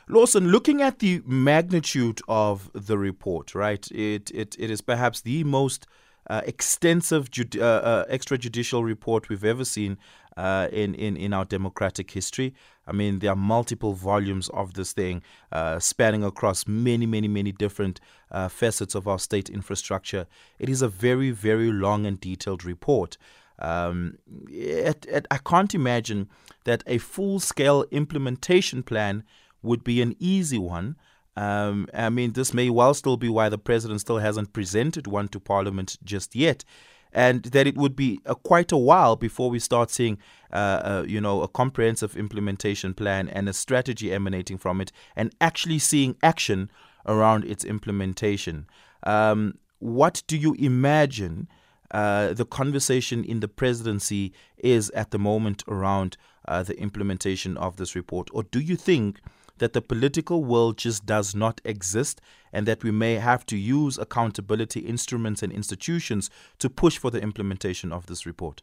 Lawson, 0.08 0.48
looking 0.48 0.82
at 0.82 1.00
the 1.00 1.20
magnitude 1.26 2.20
of 2.28 2.70
the 2.72 2.96
report, 2.96 3.54
right, 3.54 3.90
it, 3.90 4.30
it, 4.32 4.54
it 4.58 4.70
is 4.70 4.80
perhaps 4.80 5.20
the 5.20 5.42
most 5.44 5.86
uh, 6.28 6.42
extensive 6.44 7.28
uh, 7.56 7.60
uh, 7.60 8.04
extrajudicial 8.06 8.84
report 8.84 9.28
we've 9.28 9.44
ever 9.44 9.64
seen 9.64 9.96
uh, 10.36 10.68
in, 10.72 10.94
in, 10.94 11.16
in 11.16 11.32
our 11.32 11.44
democratic 11.44 12.10
history. 12.10 12.54
I 12.86 12.92
mean, 12.92 13.18
there 13.18 13.32
are 13.32 13.36
multiple 13.36 13.94
volumes 13.94 14.48
of 14.50 14.74
this 14.74 14.92
thing 14.92 15.22
uh, 15.50 15.78
spanning 15.78 16.22
across 16.22 16.68
many, 16.68 17.06
many, 17.06 17.26
many 17.26 17.52
different 17.52 18.00
uh, 18.30 18.48
facets 18.48 18.94
of 18.94 19.08
our 19.08 19.18
state 19.18 19.48
infrastructure. 19.48 20.26
It 20.58 20.68
is 20.68 20.82
a 20.82 20.88
very, 20.88 21.30
very 21.30 21.72
long 21.72 22.06
and 22.06 22.20
detailed 22.20 22.64
report. 22.64 23.16
Um, 23.58 24.18
it, 24.48 25.06
it, 25.08 25.26
I 25.30 25.38
can't 25.38 25.74
imagine 25.74 26.28
that 26.64 26.82
a 26.86 26.98
full 26.98 27.40
scale 27.40 27.84
implementation 27.90 28.82
plan 28.82 29.24
would 29.62 29.82
be 29.82 30.02
an 30.02 30.14
easy 30.18 30.58
one. 30.58 30.96
Um, 31.36 31.86
I 31.92 32.08
mean, 32.08 32.32
this 32.32 32.54
may 32.54 32.70
well 32.70 32.94
still 32.94 33.16
be 33.16 33.28
why 33.28 33.48
the 33.48 33.58
president 33.58 34.00
still 34.00 34.18
hasn't 34.18 34.52
presented 34.52 35.06
one 35.06 35.28
to 35.28 35.40
Parliament 35.40 35.98
just 36.02 36.34
yet, 36.34 36.64
and 37.12 37.44
that 37.44 37.66
it 37.66 37.76
would 37.76 37.94
be 37.94 38.20
uh, 38.26 38.34
quite 38.34 38.72
a 38.72 38.76
while 38.76 39.16
before 39.16 39.50
we 39.50 39.58
start 39.58 39.90
seeing, 39.90 40.18
uh, 40.52 40.56
uh, 40.56 41.04
you 41.06 41.20
know, 41.20 41.42
a 41.42 41.48
comprehensive 41.48 42.16
implementation 42.16 42.94
plan 42.94 43.28
and 43.28 43.48
a 43.48 43.52
strategy 43.52 44.12
emanating 44.12 44.58
from 44.58 44.80
it, 44.80 44.92
and 45.14 45.34
actually 45.40 45.78
seeing 45.78 46.16
action 46.22 46.70
around 47.06 47.44
its 47.44 47.64
implementation. 47.64 48.66
Um, 49.02 49.58
what 49.78 50.22
do 50.26 50.36
you 50.36 50.54
imagine 50.58 51.48
uh, 51.90 52.32
the 52.32 52.44
conversation 52.44 53.24
in 53.24 53.40
the 53.40 53.48
presidency 53.48 54.32
is 54.58 54.90
at 54.90 55.10
the 55.10 55.18
moment 55.18 55.62
around 55.68 56.16
uh, 56.48 56.62
the 56.62 56.78
implementation 56.78 57.56
of 57.56 57.76
this 57.76 57.94
report, 57.94 58.28
or 58.32 58.42
do 58.42 58.60
you 58.60 58.76
think? 58.76 59.20
that 59.58 59.72
the 59.72 59.80
political 59.80 60.44
will 60.44 60.72
just 60.72 61.06
does 61.06 61.34
not 61.34 61.60
exist 61.64 62.20
and 62.52 62.66
that 62.66 62.84
we 62.84 62.90
may 62.90 63.14
have 63.14 63.46
to 63.46 63.56
use 63.56 63.98
accountability 63.98 64.80
instruments 64.80 65.42
and 65.42 65.52
institutions 65.52 66.30
to 66.58 66.68
push 66.68 66.98
for 66.98 67.10
the 67.10 67.20
implementation 67.20 67.92
of 67.92 68.06
this 68.06 68.26
report? 68.26 68.62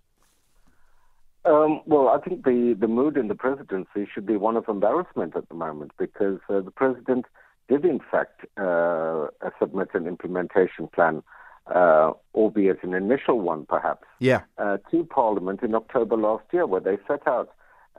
Um, 1.45 1.81
well, 1.85 2.07
I 2.07 2.19
think 2.19 2.45
the, 2.45 2.75
the 2.79 2.87
mood 2.87 3.17
in 3.17 3.27
the 3.27 3.35
presidency 3.35 4.07
should 4.13 4.25
be 4.25 4.37
one 4.37 4.55
of 4.55 4.69
embarrassment 4.69 5.35
at 5.35 5.49
the 5.49 5.55
moment 5.55 5.91
because 5.97 6.39
uh, 6.49 6.61
the 6.61 6.71
president 6.71 7.25
did, 7.67 7.83
in 7.83 7.99
fact, 7.99 8.45
uh, 8.57 9.27
submit 9.59 9.89
an 9.93 10.07
implementation 10.07 10.87
plan, 10.87 11.21
uh, 11.67 12.11
albeit 12.35 12.83
an 12.83 12.93
initial 12.93 13.39
one, 13.39 13.65
perhaps, 13.65 14.05
yeah. 14.19 14.41
Uh, 14.57 14.77
to 14.91 15.03
Parliament 15.05 15.61
in 15.63 15.75
October 15.75 16.17
last 16.17 16.43
year, 16.51 16.65
where 16.65 16.81
they 16.81 16.97
set 17.07 17.27
out 17.27 17.49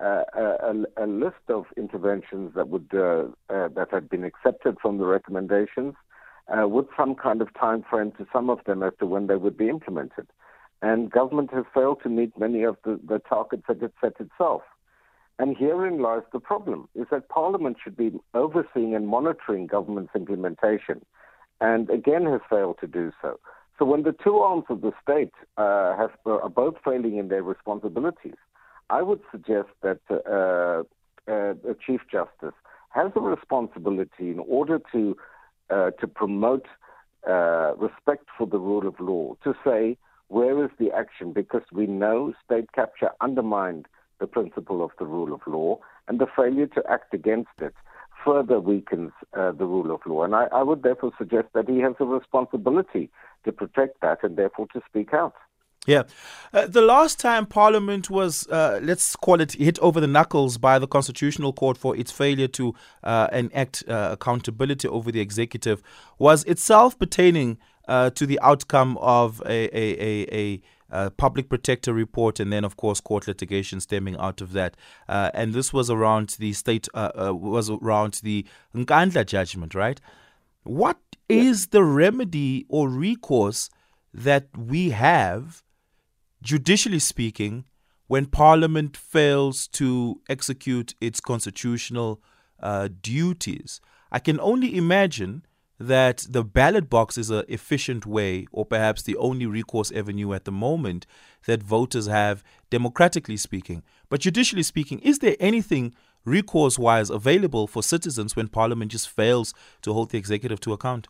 uh, 0.01 0.23
a, 0.35 1.05
a, 1.05 1.07
list 1.07 1.45
of 1.49 1.67
interventions 1.77 2.53
that 2.55 2.69
would 2.69 2.89
uh, 2.93 3.25
uh, 3.49 3.69
that 3.69 3.89
had 3.91 4.09
been 4.09 4.25
accepted 4.25 4.77
from 4.83 4.99
the 4.99 5.05
recommendations, 5.05 5.95
uh, 6.49 6.67
with 6.69 6.87
some 6.97 7.15
kind 7.15 7.41
of 7.41 7.55
time 7.55 7.85
frame 7.89 8.13
to 8.13 8.27
some 8.33 8.51
of 8.51 8.59
them 8.65 8.83
as 8.83 8.93
to 8.99 9.07
when 9.07 9.29
they 9.29 9.37
would 9.37 9.57
be 9.57 9.69
implemented. 9.69 10.27
And 10.83 11.11
government 11.11 11.55
has 11.55 11.65
failed 11.73 12.03
to 12.03 12.09
meet 12.09 12.39
many 12.39 12.65
of 12.65 12.77
the, 12.85 13.01
the 13.07 13.21
targets 13.21 13.63
that 13.69 13.83
it 13.83 13.95
set 14.01 14.15
itself. 14.21 14.63
And 15.39 15.57
herein 15.57 16.01
lies 16.03 16.23
the 16.33 16.41
problem: 16.41 16.89
is 16.95 17.07
that 17.11 17.29
Parliament 17.29 17.77
should 17.83 17.97
be 17.97 18.13
overseeing 18.35 18.95
and 18.95 19.09
monitoring 19.09 19.67
government's 19.67 20.15
implementation, 20.15 21.05
and 21.69 21.85
again 21.99 22.25
has 22.35 22.43
failed 22.55 22.79
to 22.81 22.89
do 23.01 23.07
so. 23.23 23.31
So 23.79 23.83
when 23.91 24.03
the 24.09 24.15
two 24.25 24.37
arms 24.51 24.67
of 24.69 24.79
the 24.87 24.93
state 25.05 25.35
uh, 25.57 25.97
have, 26.01 26.15
are 26.27 26.55
both 26.65 26.77
failing 26.85 27.17
in 27.17 27.27
their 27.29 27.43
responsibilities, 27.55 28.41
I 28.99 29.01
would 29.09 29.23
suggest 29.33 29.71
that 29.87 30.03
uh, 30.11 30.15
uh, 30.15 30.83
the 31.67 31.75
Chief 31.85 32.01
Justice 32.17 32.59
has 32.91 33.11
a 33.17 33.21
responsibility 33.21 34.27
in 34.35 34.41
order 34.59 34.79
to 34.93 35.17
uh, 35.71 35.91
to 36.01 36.07
promote 36.07 36.67
uh, 37.35 37.71
respect 37.77 38.27
for 38.37 38.47
the 38.47 38.59
rule 38.59 38.87
of 38.87 38.95
law, 39.01 39.35
to 39.43 39.55
say 39.67 39.97
where 40.29 40.57
is 40.65 40.71
the 40.79 40.91
action, 41.03 41.33
because 41.33 41.67
we 41.73 41.87
know 41.87 42.35
state 42.45 42.69
capture 42.73 43.11
undermined 43.27 43.87
the 44.21 44.27
principle 44.27 44.85
of 44.85 44.91
the 44.99 45.07
rule 45.07 45.33
of 45.33 45.41
law, 45.47 45.79
and 46.07 46.19
the 46.19 46.27
failure 46.39 46.67
to 46.77 46.83
act 46.97 47.15
against 47.15 47.57
it 47.59 47.75
further 48.25 48.61
weakens 48.61 49.13
uh, 49.37 49.53
the 49.53 49.67
rule 49.67 49.95
of 49.95 50.01
law. 50.07 50.25
And 50.25 50.35
I, 50.35 50.47
I 50.53 50.63
would 50.63 50.83
therefore 50.83 51.13
suggest 51.19 51.49
that 51.55 51.69
he 51.69 51.81
has 51.81 51.95
a 52.01 52.05
responsibility 52.05 53.11
to 53.45 53.53
protect 53.53 54.01
that 54.01 54.19
and 54.23 54.37
therefore 54.37 54.67
to 54.73 54.81
speak 54.89 55.13
out. 55.13 55.35
Yeah. 55.87 56.05
Uh, 56.53 56.67
the 56.67 56.81
last 56.81 57.21
time 57.21 57.45
Parliament 57.45 58.09
was, 58.09 58.49
uh, 58.49 58.81
let's 58.83 59.17
call 59.17 59.41
it, 59.41 59.53
hit 59.53 59.79
over 59.81 60.01
the 60.01 60.07
knuckles 60.07 60.57
by 60.57 60.79
the 60.79 60.87
Constitutional 60.87 61.53
Court 61.53 61.77
for 61.77 61.95
its 61.95 62.11
failure 62.11 62.49
to 62.49 62.75
uh, 63.03 63.29
enact 63.33 63.85
uh, 63.87 64.11
accountability 64.13 64.89
over 64.89 65.13
the 65.13 65.21
executive 65.21 65.83
was 66.19 66.43
itself 66.45 66.99
pertaining 66.99 67.59
uh, 67.87 68.09
to 68.11 68.27
the 68.27 68.41
outcome 68.41 68.97
of 68.99 69.43
a, 69.45 69.69
a, 69.77 70.27
a, 70.33 70.61
public 71.17 71.49
protector 71.49 71.93
report 71.93 72.41
and 72.41 72.53
then, 72.53 72.65
of 72.65 72.77
course, 72.77 73.01
court 73.01 73.27
litigation 73.27 73.81
stemming 73.81 74.17
out 74.19 74.41
of 74.41 74.53
that. 74.53 74.77
Uh, 75.09 75.31
and 75.35 75.53
this 75.53 75.73
was 75.73 75.91
around 75.91 76.37
the 76.39 76.53
state, 76.53 76.89
was 76.95 77.71
around 77.71 78.21
the 78.23 78.47
Nkandla 78.75 79.27
judgment, 79.27 79.75
right? 79.75 80.01
What 80.63 80.99
is 81.29 81.69
the 81.69 81.85
remedy 81.85 82.65
or 82.69 82.89
recourse 82.89 83.71
that 84.13 84.49
we 84.57 84.91
have? 84.91 85.65
judicially 86.45 87.01
speaking, 87.01 87.65
when 88.07 88.27
Parliament 88.27 88.97
fails 88.97 89.67
to 89.69 90.21
execute 90.29 90.95
its 91.01 91.21
constitutional 91.21 92.23
uh, 92.61 92.89
duties, 93.01 93.81
I 94.13 94.19
can 94.21 94.39
only 94.39 94.77
imagine 94.77 95.45
that 95.79 96.27
the 96.29 96.45
ballot 96.45 96.89
box 96.89 97.19
is 97.19 97.31
an 97.31 97.45
efficient 97.49 98.07
way, 98.07 98.47
or 98.53 98.65
perhaps 98.65 99.03
the 99.03 99.17
only 99.17 99.47
recourse 99.47 99.91
avenue 99.93 100.33
at 100.33 100.45
the 100.45 100.53
moment 100.53 101.07
that 101.47 101.63
voters 101.63 102.07
have, 102.07 102.45
democratically 102.71 103.37
speaking. 103.37 103.83
But 104.09 104.21
judicially 104.21 104.63
speaking, 104.63 105.01
is 105.01 105.19
there 105.19 105.37
anything 105.41 105.95
recourse 106.25 106.79
wise 106.79 107.11
available 107.11 107.67
for 107.67 107.83
citizens 107.83 108.37
when 108.37 108.49
Parliament 108.49 108.93
just 108.93 109.09
fails 109.09 109.53
to 109.83 109.93
hold 109.93 110.11
the 110.11 110.19
executive 110.19 110.61
to 110.61 110.73
account? 110.73 111.09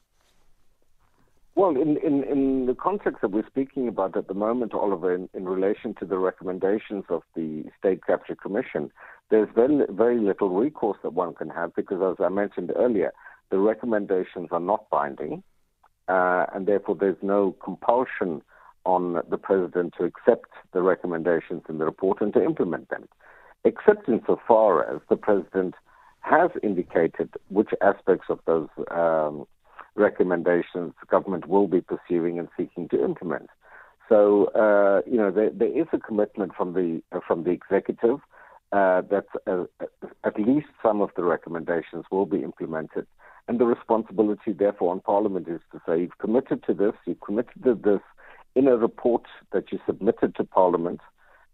Well, 1.57 1.77
in, 1.77 1.99
in, 1.99 2.25
in 2.25 2.67
the 2.67 2.75
context 2.75 3.21
that 3.23 3.31
we're 3.31 3.47
speaking 3.47 3.87
about 3.87 4.17
at 4.17 4.27
the 4.27 4.35
moment, 4.35 4.75
Oliver, 4.75 5.15
in, 5.15 5.29
in 5.35 5.45
relation 5.45 5.95
to 6.01 6.05
the 6.05 6.19
recommendations 6.19 7.05
of 7.09 7.23
the 7.37 7.65
State 7.79 8.05
Capture 8.05 8.35
Commission, 8.35 8.91
there's 9.31 9.49
very, 9.55 9.85
very 9.91 10.19
little 10.19 10.49
recourse 10.49 10.99
that 11.05 11.13
one 11.13 11.33
can 11.35 11.51
have 11.51 11.73
because, 11.77 12.03
as 12.03 12.25
I 12.25 12.29
mentioned 12.29 12.73
earlier, 12.75 13.13
the 13.51 13.59
recommendations 13.59 14.49
are 14.51 14.61
not 14.61 14.89
binding, 14.91 15.43
uh, 16.09 16.47
and 16.55 16.67
therefore 16.67 16.97
there's 16.97 17.23
no 17.23 17.57
compulsion 17.63 18.43
on 18.85 19.23
the 19.31 19.39
president 19.39 19.95
to 19.99 20.05
accept 20.05 20.51
the 20.73 20.83
recommendations 20.83 21.63
in 21.69 21.79
the 21.79 21.85
report 21.85 22.21
and 22.21 22.33
to 22.35 22.45
implement 22.45 22.89
them, 22.91 23.09
except 23.65 24.09
insofar 24.09 24.95
as 24.95 25.01
the 25.09 25.17
president 25.17 25.75
has 26.21 26.51
indicated 26.63 27.31
which 27.49 27.71
aspects 27.81 28.27
of 28.29 28.41
those 28.47 28.69
um, 28.91 29.47
recommendations 29.95 30.93
the 31.01 31.07
government 31.11 31.47
will 31.47 31.69
be 31.69 31.81
pursuing 31.81 32.39
and 32.39 32.49
seeking 32.57 32.89
to 32.89 33.03
implement. 33.03 33.49
So, 34.09 34.47
uh, 34.55 35.03
you 35.11 35.17
know, 35.17 35.31
there, 35.31 35.51
there 35.51 35.81
is 35.81 35.87
a 35.93 35.99
commitment 35.99 36.53
from 36.55 36.75
the 36.75 37.03
uh, 37.13 37.21
from 37.27 37.45
the 37.45 37.51
executive 37.51 38.19
uh, 38.73 39.03
that 39.03 39.27
uh, 39.47 39.65
at 40.25 40.39
least 40.39 40.67
some 40.83 41.01
of 41.01 41.11
the 41.17 41.25
recommendations 41.25 42.05
will 42.11 42.27
be 42.27 42.43
implemented, 42.43 43.07
and 43.47 43.59
the 43.59 43.67
responsibility, 43.67 44.53
therefore, 44.53 44.93
on 44.93 45.01
Parliament 45.01 45.49
is 45.49 45.61
to 45.73 45.81
say 45.87 46.01
you've 46.01 46.19
committed 46.19 46.65
to 46.65 46.75
this, 46.75 46.95
you've 47.07 47.21
committed 47.21 47.63
to 47.65 47.75
this 47.75 48.01
in 48.55 48.69
a 48.69 48.77
report 48.77 49.23
that 49.53 49.71
you 49.71 49.79
submitted 49.87 50.35
to 50.37 50.45
Parliament, 50.45 51.01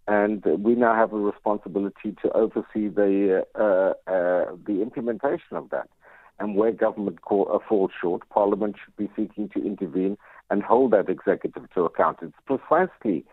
and 0.07 0.45
we 0.59 0.75
now 0.75 0.95
have 0.95 1.13
a 1.13 1.19
responsibility 1.19 2.15
to 2.23 2.31
oversee 2.33 2.89
the 2.89 3.45
uh, 3.55 4.11
uh, 4.11 4.57
the 4.67 4.83
implementation 4.83 5.57
of 5.57 5.71
that. 5.71 5.89
And 6.39 6.57
where 6.57 6.73
government 6.73 7.21
call, 7.21 7.51
uh, 7.53 7.59
falls 7.69 7.91
short, 8.01 8.27
Parliament 8.31 8.77
should 8.83 8.97
be 8.97 9.11
seeking 9.15 9.51
to 9.51 9.65
intervene 9.65 10.17
and 10.49 10.63
hold 10.63 10.93
that 10.93 11.11
executive 11.11 11.71
to 11.75 11.85
account. 11.85 12.19
It's 12.23 12.33
precisely 12.47 13.27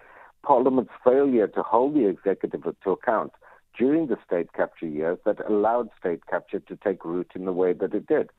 Parliament's 0.43 0.91
failure 1.03 1.47
to 1.47 1.63
hold 1.63 1.95
the 1.95 2.07
executive 2.07 2.63
to 2.83 2.91
account 2.91 3.31
during 3.77 4.07
the 4.07 4.17
state 4.25 4.53
capture 4.53 4.87
years 4.87 5.17
that 5.25 5.37
allowed 5.49 5.89
state 5.99 6.25
capture 6.27 6.59
to 6.59 6.75
take 6.77 7.05
root 7.05 7.31
in 7.35 7.45
the 7.45 7.53
way 7.53 7.73
that 7.73 7.93
it 7.93 8.07
did. 8.07 8.29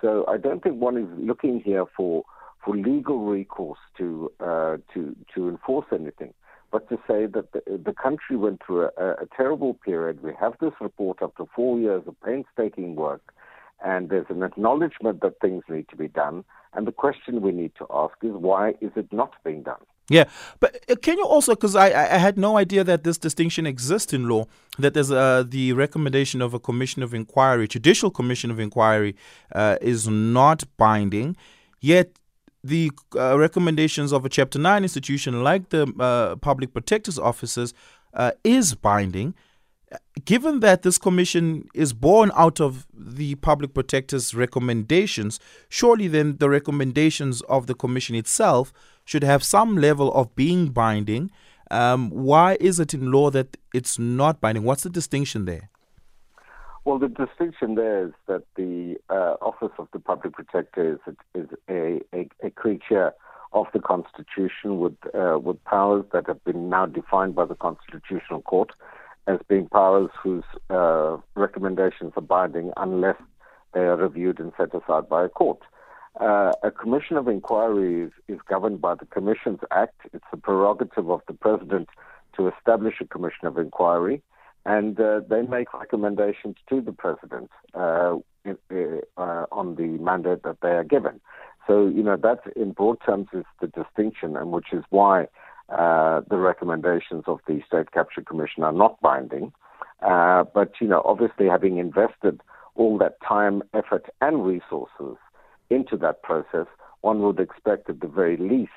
So 0.00 0.24
I 0.28 0.36
don't 0.36 0.62
think 0.62 0.80
one 0.80 0.96
is 0.96 1.08
looking 1.16 1.60
here 1.60 1.84
for 1.96 2.24
for 2.64 2.76
legal 2.76 3.26
recourse 3.26 3.78
to 3.98 4.30
uh, 4.40 4.76
to 4.94 5.14
to 5.34 5.48
enforce 5.48 5.86
anything, 5.92 6.32
but 6.70 6.88
to 6.88 6.96
say 7.06 7.26
that 7.26 7.52
the, 7.52 7.62
the 7.84 7.92
country 7.92 8.36
went 8.36 8.62
through 8.64 8.88
a, 8.96 9.10
a 9.12 9.26
terrible 9.36 9.74
period. 9.74 10.22
We 10.22 10.32
have 10.40 10.54
this 10.60 10.72
report 10.80 11.18
after 11.22 11.44
four 11.54 11.78
years 11.78 12.02
of 12.06 12.14
painstaking 12.22 12.96
work 12.96 13.34
and 13.84 14.08
there's 14.08 14.26
an 14.30 14.42
acknowledgement 14.42 15.20
that 15.20 15.40
things 15.40 15.62
need 15.68 15.88
to 15.90 15.96
be 15.96 16.08
done. 16.08 16.44
And 16.72 16.86
the 16.86 16.92
question 16.92 17.42
we 17.42 17.52
need 17.52 17.72
to 17.78 17.86
ask 17.90 18.14
is 18.22 18.32
why 18.32 18.70
is 18.80 18.90
it 18.96 19.12
not 19.12 19.32
being 19.44 19.62
done? 19.62 19.84
Yeah, 20.10 20.24
but 20.60 20.84
uh, 20.90 20.96
can 20.96 21.16
you 21.16 21.24
also, 21.24 21.54
because 21.54 21.74
I, 21.74 21.86
I 21.86 22.18
had 22.18 22.36
no 22.36 22.58
idea 22.58 22.84
that 22.84 23.04
this 23.04 23.16
distinction 23.16 23.66
exists 23.66 24.12
in 24.12 24.28
law, 24.28 24.44
that 24.78 24.92
there's 24.92 25.10
uh, 25.10 25.44
the 25.46 25.72
recommendation 25.72 26.42
of 26.42 26.52
a 26.52 26.58
commission 26.58 27.02
of 27.02 27.14
inquiry, 27.14 27.66
judicial 27.66 28.10
commission 28.10 28.50
of 28.50 28.60
inquiry, 28.60 29.16
uh, 29.54 29.78
is 29.80 30.06
not 30.06 30.64
binding, 30.76 31.36
yet 31.80 32.18
the 32.62 32.90
uh, 33.16 33.38
recommendations 33.38 34.12
of 34.12 34.24
a 34.26 34.28
Chapter 34.28 34.58
9 34.58 34.82
institution 34.82 35.42
like 35.42 35.70
the 35.70 35.90
uh, 35.98 36.36
Public 36.36 36.72
Protector's 36.72 37.18
Offices 37.18 37.72
uh, 38.12 38.32
is 38.42 38.74
binding. 38.74 39.34
Given 40.24 40.60
that 40.60 40.82
this 40.82 40.98
commission 40.98 41.68
is 41.74 41.92
born 41.92 42.32
out 42.34 42.60
of 42.60 42.86
the 42.92 43.36
Public 43.36 43.74
Protector's 43.74 44.34
recommendations, 44.34 45.38
surely 45.68 46.08
then 46.08 46.38
the 46.38 46.48
recommendations 46.48 47.42
of 47.42 47.66
the 47.68 47.74
commission 47.74 48.16
itself 48.16 48.72
should 49.04 49.22
have 49.22 49.44
some 49.44 49.76
level 49.76 50.12
of 50.12 50.34
being 50.34 50.68
binding. 50.68 51.30
Um, 51.70 52.10
why 52.10 52.56
is 52.60 52.78
it 52.80 52.94
in 52.94 53.10
law 53.10 53.30
that 53.30 53.56
it's 53.72 53.98
not 53.98 54.40
binding? 54.40 54.64
What's 54.64 54.82
the 54.82 54.90
distinction 54.90 55.44
there? 55.44 55.70
Well, 56.84 56.98
the 56.98 57.08
distinction 57.08 57.76
there 57.76 58.06
is 58.06 58.12
that 58.26 58.42
the 58.56 58.96
uh, 59.08 59.36
Office 59.40 59.72
of 59.78 59.88
the 59.92 59.98
Public 59.98 60.34
Protector 60.34 61.00
is, 61.06 61.14
is 61.34 61.48
a, 61.68 62.00
a, 62.14 62.28
a, 62.42 62.50
creature 62.50 63.12
of 63.54 63.66
the 63.72 63.80
Constitution 63.80 64.78
with, 64.78 64.94
uh, 65.14 65.38
with 65.38 65.62
powers 65.64 66.04
that 66.12 66.26
have 66.26 66.44
been 66.44 66.68
now 66.68 66.84
defined 66.84 67.34
by 67.34 67.46
the 67.46 67.54
Constitutional 67.54 68.42
Court 68.42 68.70
as 69.26 69.38
being 69.48 69.66
powers 69.68 70.10
whose 70.22 70.44
uh, 70.68 71.16
recommendations 71.34 72.12
are 72.16 72.22
binding 72.22 72.70
unless 72.76 73.16
they 73.72 73.80
are 73.80 73.96
reviewed 73.96 74.38
and 74.38 74.52
set 74.58 74.74
aside 74.74 75.08
by 75.08 75.24
a 75.24 75.28
court. 75.30 75.60
Uh, 76.20 76.52
a 76.62 76.70
commission 76.70 77.16
of 77.16 77.26
inquiry 77.26 78.02
is, 78.02 78.12
is, 78.28 78.38
governed 78.48 78.80
by 78.80 78.94
the 78.94 79.06
Commissions 79.06 79.58
Act. 79.72 80.00
It's 80.12 80.24
the 80.30 80.36
prerogative 80.36 81.10
of 81.10 81.22
the 81.26 81.34
president 81.34 81.88
to 82.36 82.48
establish 82.48 82.94
a 83.00 83.04
commission 83.04 83.48
of 83.48 83.58
inquiry, 83.58 84.22
and 84.64 84.98
uh, 85.00 85.20
they 85.28 85.42
make 85.42 85.74
recommendations 85.74 86.56
to 86.68 86.80
the 86.80 86.92
president 86.92 87.50
uh, 87.74 88.16
uh 88.46 89.46
on 89.50 89.74
the 89.76 89.98
mandate 90.00 90.42
that 90.44 90.58
they 90.62 90.68
are 90.68 90.84
given. 90.84 91.20
So, 91.66 91.86
you 91.86 92.02
know, 92.02 92.16
that 92.16 92.40
in 92.54 92.72
broad 92.72 92.98
terms 93.04 93.28
is 93.32 93.44
the 93.60 93.66
distinction, 93.66 94.36
and 94.36 94.52
which 94.52 94.72
is 94.72 94.84
why 94.90 95.28
uh, 95.70 96.20
the 96.28 96.36
recommendations 96.36 97.24
of 97.26 97.40
the 97.48 97.60
State 97.66 97.90
Capture 97.90 98.22
Commission 98.22 98.62
are 98.62 98.72
not 98.72 99.00
binding. 99.00 99.52
Uh, 100.02 100.44
but, 100.54 100.72
you 100.80 100.86
know, 100.86 101.02
obviously 101.04 101.46
having 101.46 101.78
invested 101.78 102.40
all 102.74 102.98
that 102.98 103.16
time, 103.26 103.62
effort, 103.72 104.06
and 104.20 104.44
resources 104.44 105.16
into 105.74 105.96
that 105.98 106.22
process, 106.22 106.66
one 107.00 107.20
would 107.22 107.40
expect 107.40 107.90
at 107.90 108.00
the 108.00 108.06
very 108.06 108.36
least 108.36 108.72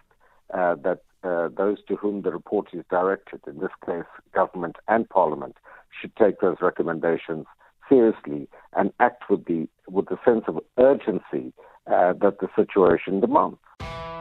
uh, 0.53 0.75
that 0.75 1.01
uh, 1.23 1.49
those 1.55 1.77
to 1.87 1.95
whom 1.95 2.21
the 2.21 2.31
report 2.31 2.67
is 2.73 2.83
directed, 2.89 3.41
in 3.47 3.59
this 3.59 3.71
case 3.85 4.03
government 4.33 4.75
and 4.87 5.09
parliament, 5.09 5.55
should 5.99 6.15
take 6.15 6.39
those 6.39 6.57
recommendations 6.61 7.45
seriously 7.89 8.47
and 8.75 8.91
act 8.99 9.23
with 9.29 9.45
the 9.45 9.67
with 9.87 10.07
the 10.07 10.17
sense 10.25 10.43
of 10.47 10.59
urgency 10.77 11.53
uh, 11.87 12.13
that 12.21 12.37
the 12.39 12.47
situation 12.55 13.19
demands. 13.19 13.57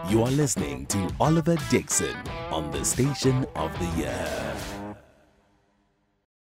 You 0.09 0.23
are 0.23 0.30
listening 0.30 0.87
to 0.87 1.11
Oliver 1.21 1.56
Dixon 1.68 2.16
on 2.52 2.71
the 2.71 2.85
Station 2.85 3.45
of 3.56 3.76
the 3.80 4.00
Year. 4.00 4.75